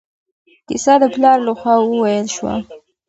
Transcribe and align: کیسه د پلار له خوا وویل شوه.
کیسه 0.67 0.93
د 1.01 1.03
پلار 1.13 1.37
له 1.47 1.53
خوا 1.59 1.75
وویل 1.81 2.27
شوه. 2.35 2.53